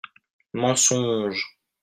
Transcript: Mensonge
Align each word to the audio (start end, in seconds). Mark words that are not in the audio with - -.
Mensonge 0.61 1.39